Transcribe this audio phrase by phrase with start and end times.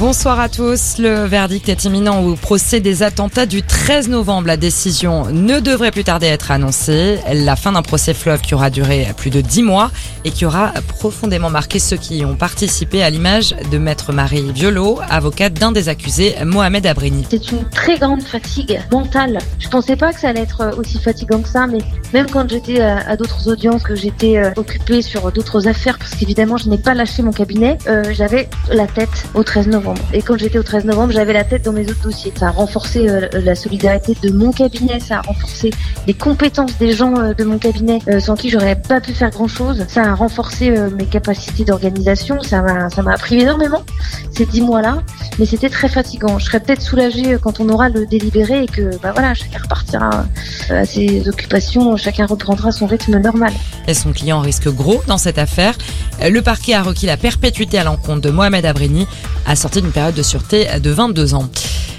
[0.00, 0.98] Bonsoir à tous.
[0.98, 4.48] Le verdict est imminent au procès des attentats du 13 novembre.
[4.48, 7.20] La décision ne devrait plus tarder à être annoncée.
[7.32, 9.92] La fin d'un procès fleuve qui aura duré plus de dix mois
[10.24, 14.50] et qui aura profondément marqué ceux qui y ont participé à l'image de maître Marie
[14.52, 17.24] Violo, avocate d'un des accusés, Mohamed Abrini.
[17.30, 19.38] C'est une très grande fatigue mentale.
[19.60, 21.78] Je pensais pas que ça allait être aussi fatigant que ça, mais
[22.12, 26.56] même quand j'étais à, d'autres audiences, que j'étais euh, occupée sur d'autres affaires, parce qu'évidemment
[26.56, 29.83] je n'ai pas lâché mon cabinet, euh, j'avais la tête au 13 novembre.
[30.12, 32.32] Et quand j'étais au 13 novembre, j'avais la tête dans mes autres dossiers.
[32.36, 35.70] Ça a renforcé euh, la solidarité de mon cabinet, ça a renforcé
[36.06, 39.30] les compétences des gens euh, de mon cabinet euh, sans qui j'aurais pas pu faire
[39.30, 39.84] grand chose.
[39.88, 42.40] Ça a renforcé mes capacités d'organisation.
[42.42, 43.82] Ça m'a, ça m'a appris énormément
[44.30, 45.02] ces dix mois-là,
[45.38, 46.38] mais c'était très fatigant.
[46.38, 50.24] Je serais peut-être soulagée quand on aura le délibéré et que, bah voilà, chacun repartira
[50.70, 53.52] à ses occupations, chacun reprendra son rythme normal.
[53.86, 55.76] Et son client risque gros dans cette affaire.
[56.22, 59.06] Le parquet a requis la perpétuité à l'encontre de Mohamed Abrini,
[59.46, 61.48] assorti d'une période de sûreté de 22 ans.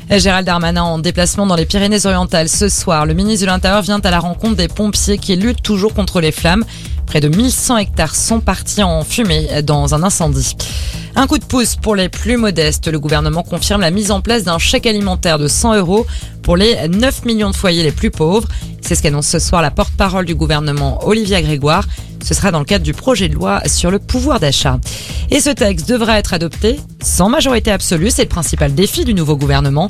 [0.10, 3.06] Gérald Darmanin en déplacement dans les Pyrénées-Orientales ce soir.
[3.06, 6.32] Le ministre de l'Intérieur vient à la rencontre des pompiers qui luttent toujours contre les
[6.32, 6.64] flammes.
[7.08, 10.56] Près de 1100 hectares sont partis en fumée dans un incendie.
[11.18, 12.88] Un coup de pouce pour les plus modestes.
[12.88, 16.06] Le gouvernement confirme la mise en place d'un chèque alimentaire de 100 euros
[16.46, 18.48] pour les 9 millions de foyers les plus pauvres.
[18.80, 21.86] C'est ce qu'annonce ce soir la porte-parole du gouvernement Olivia Grégoire.
[22.24, 24.80] Ce sera dans le cadre du projet de loi sur le pouvoir d'achat.
[25.32, 28.12] Et ce texte devra être adopté sans majorité absolue.
[28.12, 29.90] C'est le principal défi du nouveau gouvernement.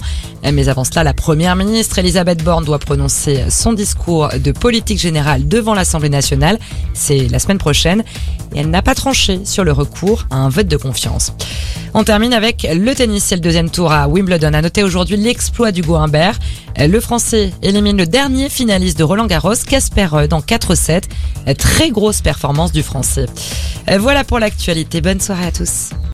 [0.50, 5.50] Mais avant cela, la première ministre Elisabeth Borne doit prononcer son discours de politique générale
[5.50, 6.58] devant l'Assemblée nationale.
[6.94, 8.02] C'est la semaine prochaine.
[8.54, 11.34] Et elle n'a pas tranché sur le recours à un vote de confiance.
[11.98, 13.24] On termine avec le tennis.
[13.24, 14.54] C'est le deuxième tour à Wimbledon.
[14.54, 16.38] A noté aujourd'hui l'exploit du Humbert.
[16.78, 21.04] Le Français élimine le dernier finaliste de Roland Garros, Casper Ruud, en 4-7.
[21.58, 23.28] Très grosse performance du Français.
[23.98, 25.00] Voilà pour l'actualité.
[25.00, 25.92] Bonne soirée à tous.